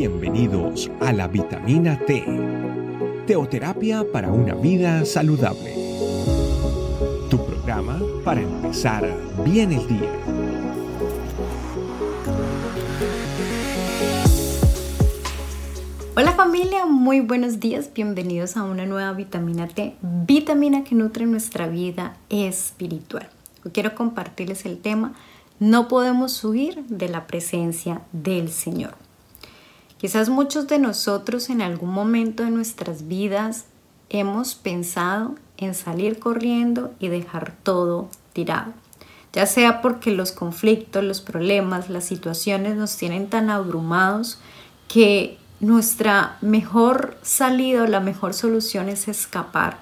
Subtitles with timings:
[0.00, 2.24] Bienvenidos a la vitamina T,
[3.26, 5.74] teoterapia para una vida saludable.
[7.28, 10.10] Tu programa para empezar bien el día.
[16.16, 21.66] Hola familia, muy buenos días, bienvenidos a una nueva vitamina T, vitamina que nutre nuestra
[21.66, 23.28] vida espiritual.
[23.66, 25.12] Hoy quiero compartirles el tema,
[25.58, 28.94] no podemos huir de la presencia del Señor.
[30.00, 33.66] Quizás muchos de nosotros en algún momento de nuestras vidas
[34.08, 38.72] hemos pensado en salir corriendo y dejar todo tirado.
[39.34, 44.40] Ya sea porque los conflictos, los problemas, las situaciones nos tienen tan abrumados
[44.88, 49.76] que nuestra mejor salida la mejor solución es escapar.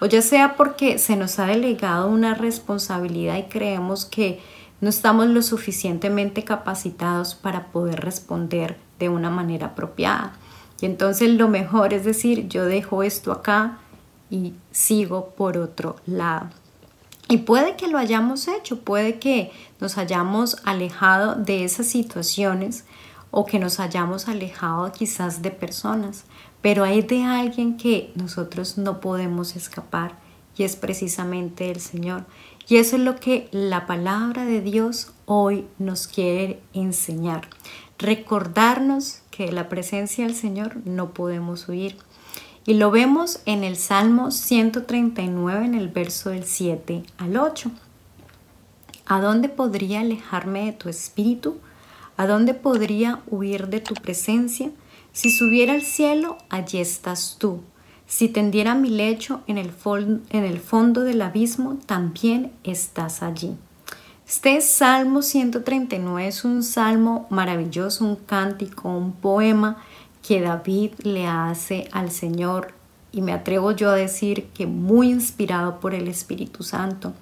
[0.00, 4.40] O ya sea porque se nos ha delegado una responsabilidad y creemos que
[4.80, 10.32] no estamos lo suficientemente capacitados para poder responder de una manera apropiada.
[10.80, 13.78] Y entonces lo mejor es decir, yo dejo esto acá
[14.30, 16.50] y sigo por otro lado.
[17.28, 22.84] Y puede que lo hayamos hecho, puede que nos hayamos alejado de esas situaciones
[23.30, 26.24] o que nos hayamos alejado quizás de personas,
[26.62, 30.12] pero hay de alguien que nosotros no podemos escapar
[30.56, 32.24] y es precisamente el Señor.
[32.68, 37.48] Y eso es lo que la palabra de Dios hoy nos quiere enseñar
[37.98, 41.96] recordarnos que la presencia del Señor no podemos huir.
[42.64, 47.70] Y lo vemos en el Salmo 139, en el verso del 7 al 8.
[49.06, 51.58] ¿A dónde podría alejarme de tu espíritu?
[52.16, 54.70] ¿A dónde podría huir de tu presencia?
[55.12, 57.62] Si subiera al cielo, allí estás tú.
[58.08, 59.70] Si tendiera mi lecho en el,
[60.60, 63.54] fondo del abismo, también estás allí.
[64.26, 69.76] Este Salmo 139 es un salmo maravilloso, un cántico, un poema
[70.26, 72.72] que David le hace al Señor
[73.12, 77.12] y me atrevo yo a decir que muy inspirado por el Espíritu Santo,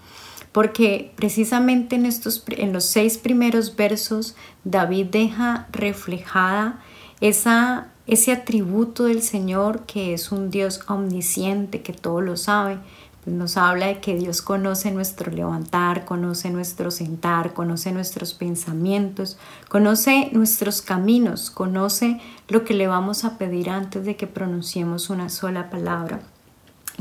[0.53, 6.81] porque precisamente en, estos, en los seis primeros versos David deja reflejada
[7.21, 12.79] esa, ese atributo del Señor que es un Dios omnisciente, que todo lo sabe,
[13.27, 19.37] nos habla de que Dios conoce nuestro levantar, conoce nuestro sentar, conoce nuestros pensamientos,
[19.69, 25.29] conoce nuestros caminos, conoce lo que le vamos a pedir antes de que pronunciemos una
[25.29, 26.21] sola palabra.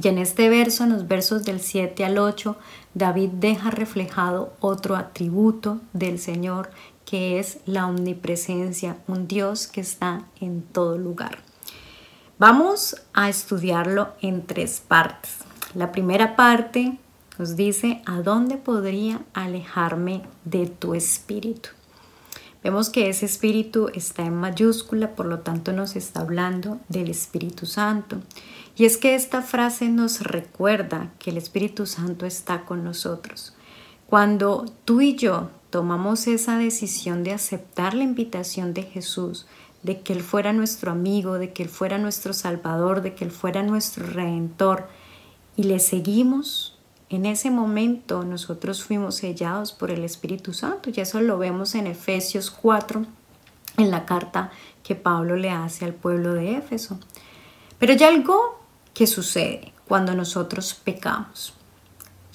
[0.02, 2.58] Y en este verso, en los versos del 7 al 8,
[2.94, 6.70] David deja reflejado otro atributo del Señor
[7.06, 11.38] que es la omnipresencia, un Dios que está en todo lugar.
[12.40, 15.38] Vamos a estudiarlo en tres partes.
[15.74, 16.98] La primera parte
[17.38, 21.70] nos dice, ¿a dónde podría alejarme de tu espíritu?
[22.66, 27.68] Vemos que ese espíritu está en mayúscula, por lo tanto nos está hablando del Espíritu
[27.68, 28.18] Santo.
[28.76, 33.54] Y es que esta frase nos recuerda que el Espíritu Santo está con nosotros.
[34.08, 39.46] Cuando tú y yo tomamos esa decisión de aceptar la invitación de Jesús,
[39.84, 43.32] de que Él fuera nuestro amigo, de que Él fuera nuestro Salvador, de que Él
[43.32, 44.88] fuera nuestro Redentor,
[45.56, 46.75] y le seguimos,
[47.10, 51.88] en ese momento nosotros fuimos sellados por el Espíritu Santo y eso lo vemos en
[51.88, 53.06] Efesios 4,
[53.78, 54.52] en la carta
[54.84, 57.00] que Pablo le hace al pueblo de Éfeso.
[57.78, 58.60] Pero hay algo
[58.94, 61.54] que sucede cuando nosotros pecamos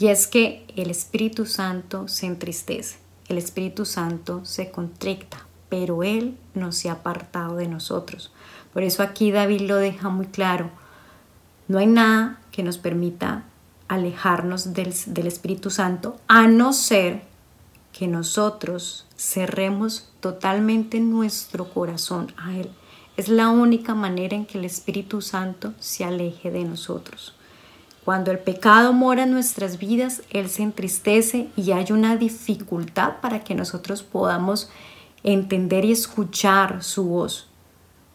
[0.01, 2.99] y es que el Espíritu Santo se entristece,
[3.29, 8.33] el Espíritu Santo se contricta, pero Él no se ha apartado de nosotros.
[8.73, 10.71] Por eso aquí David lo deja muy claro.
[11.69, 13.45] No hay nada que nos permita
[13.91, 17.23] alejarnos del, Espíritu Santo, a no ser
[17.93, 22.71] que nosotros cerremos totalmente nuestro corazón a Él.
[23.17, 27.35] Es la única manera en que el Espíritu Santo se aleje de nosotros.
[28.05, 33.43] Cuando el pecado mora en nuestras vidas, Él se entristece y hay una dificultad para
[33.43, 34.71] que nosotros podamos
[35.25, 37.49] entender y escuchar su voz.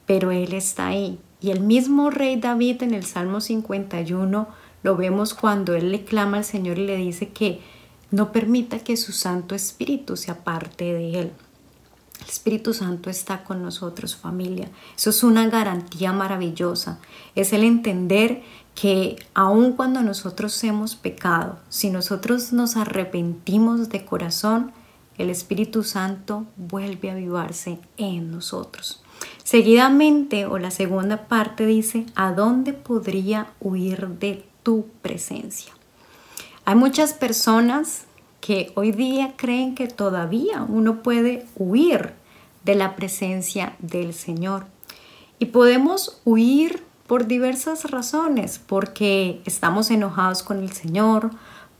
[0.06, 4.48] Pero Él está ahí y el mismo rey David en el Salmo 51
[4.86, 7.60] lo vemos cuando él le clama al Señor y le dice que
[8.12, 11.32] no permita que su Santo Espíritu se aparte de él.
[12.22, 14.70] El Espíritu Santo está con nosotros, familia.
[14.96, 17.00] Eso es una garantía maravillosa.
[17.34, 18.44] Es el entender
[18.76, 24.72] que aun cuando nosotros hemos pecado, si nosotros nos arrepentimos de corazón,
[25.18, 29.02] el Espíritu Santo vuelve a avivarse en nosotros.
[29.44, 35.72] Seguidamente, o la segunda parte dice, ¿a dónde podría huir de tu presencia?
[36.66, 38.06] Hay muchas personas
[38.42, 42.14] que hoy día creen que todavía uno puede huir
[42.64, 44.66] de la presencia del Señor.
[45.38, 51.30] Y podemos huir por diversas razones, porque estamos enojados con el Señor,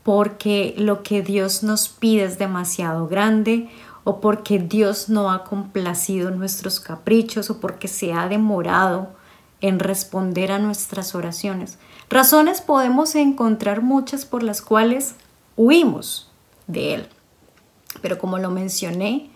[0.04, 3.68] porque lo que Dios nos pide es demasiado grande,
[4.04, 9.15] o porque Dios no ha complacido nuestros caprichos, o porque se ha demorado
[9.60, 11.78] en responder a nuestras oraciones.
[12.08, 15.14] Razones podemos encontrar muchas por las cuales
[15.56, 16.30] huimos
[16.66, 17.08] de Él.
[18.02, 19.30] Pero como lo mencioné,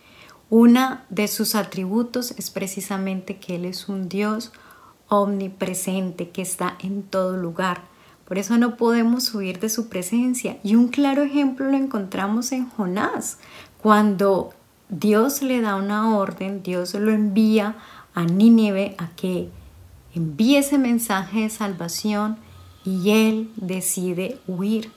[0.50, 4.52] una de sus atributos es precisamente que Él es un Dios
[5.08, 7.82] omnipresente, que está en todo lugar.
[8.26, 10.58] Por eso no podemos huir de su presencia.
[10.62, 13.38] Y un claro ejemplo lo encontramos en Jonás,
[13.82, 14.52] cuando
[14.88, 17.76] Dios le da una orden, Dios lo envía
[18.14, 19.48] a Nínive a que
[20.14, 22.38] envíe ese mensaje de salvación
[22.84, 24.90] y él decide huir.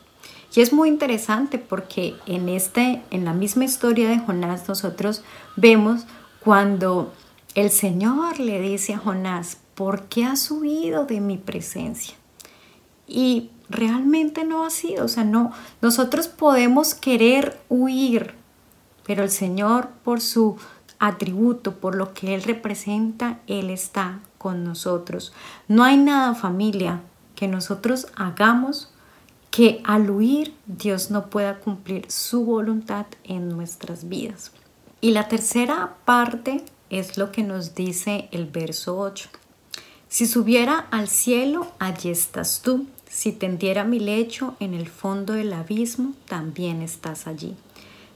[0.55, 5.23] Y es muy interesante porque en, este, en la misma historia de Jonás nosotros
[5.55, 6.05] vemos
[6.39, 7.11] cuando
[7.55, 12.15] el Señor le dice a Jonás, ¿por qué has huido de mi presencia?
[13.07, 15.51] Y realmente no ha sido, o sea, no,
[15.81, 18.35] nosotros podemos querer huir,
[19.05, 20.57] pero el Señor por su
[20.99, 25.33] atributo, por lo que Él representa, Él está con nosotros.
[25.67, 27.01] No hay nada familia
[27.35, 28.89] que nosotros hagamos
[29.51, 34.51] que al huir Dios no pueda cumplir su voluntad en nuestras vidas.
[34.99, 39.29] Y la tercera parte es lo que nos dice el verso 8.
[40.07, 42.87] Si subiera al cielo, allí estás tú.
[43.09, 47.55] Si tendiera mi lecho en el fondo del abismo, también estás allí.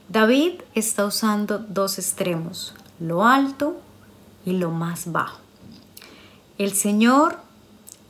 [0.08, 3.78] David está usando dos extremos, lo alto
[4.46, 5.38] y lo más bajo.
[6.56, 7.36] El Señor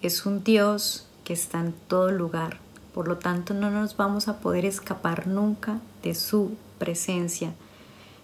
[0.01, 2.59] es un Dios que está en todo lugar,
[2.95, 7.53] por lo tanto no nos vamos a poder escapar nunca de su presencia.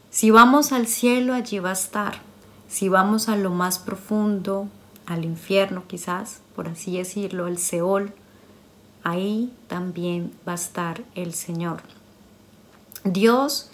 [0.08, 2.20] Si vamos al cielo, allí va a estar.
[2.68, 4.68] Si vamos a lo más profundo,
[5.04, 8.12] al infierno quizás, por así decirlo, el Seol,
[9.02, 11.82] ahí también va a estar el Señor.
[13.04, 13.70] Dios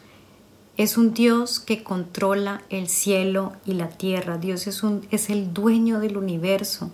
[0.76, 4.38] es un Dios que controla el cielo y la tierra.
[4.38, 6.90] Dios es, un, es el dueño del universo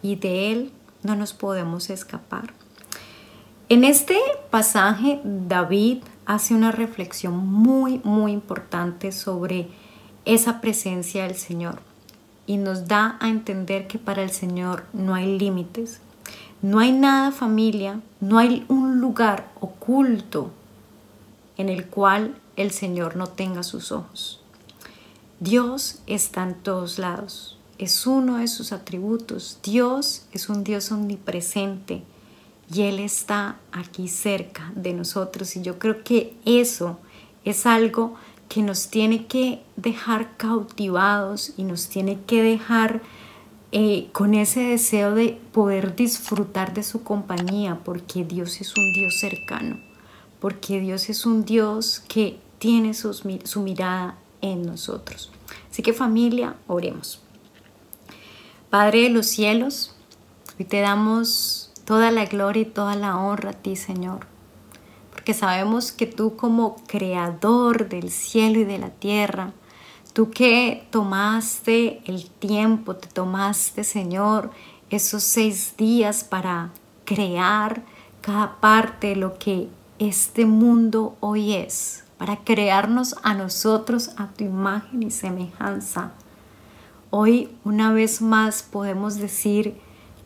[0.00, 0.72] y de Él
[1.02, 2.54] no nos podemos escapar.
[3.68, 4.18] En este
[4.50, 9.68] pasaje David hace una reflexión muy, muy importante sobre
[10.24, 11.80] esa presencia del Señor
[12.46, 16.00] y nos da a entender que para el Señor no hay límites,
[16.62, 20.52] no hay nada familia, no hay un lugar oculto
[21.60, 24.40] en el cual el Señor no tenga sus ojos.
[25.40, 29.58] Dios está en todos lados, es uno de sus atributos.
[29.62, 32.02] Dios es un Dios omnipresente
[32.72, 36.98] y Él está aquí cerca de nosotros y yo creo que eso
[37.44, 38.14] es algo
[38.48, 43.00] que nos tiene que dejar cautivados y nos tiene que dejar
[43.72, 49.18] eh, con ese deseo de poder disfrutar de su compañía, porque Dios es un Dios
[49.20, 49.89] cercano
[50.40, 55.30] porque Dios es un Dios que tiene su mirada en nosotros.
[55.70, 57.20] Así que familia, oremos.
[58.70, 59.94] Padre de los cielos,
[60.58, 64.26] hoy te damos toda la gloria y toda la honra a ti, Señor,
[65.12, 69.52] porque sabemos que tú como creador del cielo y de la tierra,
[70.12, 74.50] tú que tomaste el tiempo, te tomaste, Señor,
[74.88, 76.70] esos seis días para
[77.04, 77.82] crear
[78.20, 79.68] cada parte de lo que
[80.00, 86.12] este mundo hoy es, para crearnos a nosotros a tu imagen y semejanza.
[87.10, 89.76] Hoy una vez más podemos decir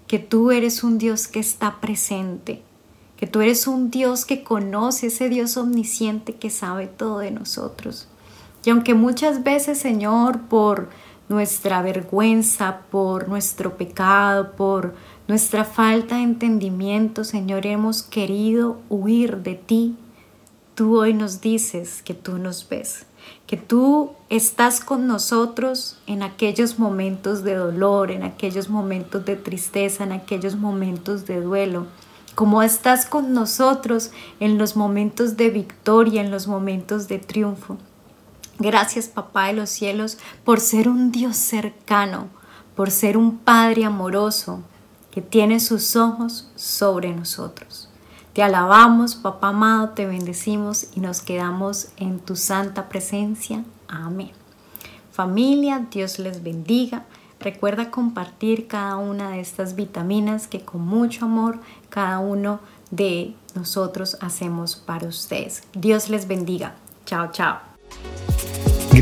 [0.07, 2.62] que tú eres un Dios que está presente,
[3.16, 8.07] que tú eres un Dios que conoce, ese Dios omnisciente que sabe todo de nosotros.
[8.64, 10.88] Y aunque muchas veces, Señor, por
[11.28, 14.95] nuestra vergüenza, por nuestro pecado, por
[15.26, 19.97] nuestra falta de entendimiento, Señor, hemos querido huir de ti.
[20.75, 23.07] Tú hoy nos dices que tú nos ves,
[23.47, 30.04] que tú estás con nosotros en aquellos momentos de dolor, en aquellos momentos de tristeza,
[30.04, 31.87] en aquellos momentos de duelo,
[32.35, 37.78] como estás con nosotros en los momentos de victoria, en los momentos de triunfo.
[38.59, 42.28] Gracias, Papá de los cielos, por ser un Dios cercano,
[42.76, 44.62] por ser un Padre amoroso,
[45.14, 47.88] que tiene sus ojos sobre nosotros.
[48.33, 53.64] Te alabamos, papá amado, te bendecimos y nos quedamos en tu santa presencia.
[53.87, 54.33] Amén.
[55.12, 57.04] Familia, Dios les bendiga.
[57.38, 62.59] Recuerda compartir cada una de estas vitaminas que con mucho amor cada uno
[62.90, 65.62] de nosotros hacemos para ustedes.
[65.75, 66.75] Dios les bendiga.
[67.06, 67.61] Chao, chao.